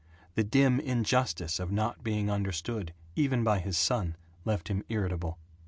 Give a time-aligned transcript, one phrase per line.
[0.33, 5.37] The dim injustice of not being understood even by his son left him irritable.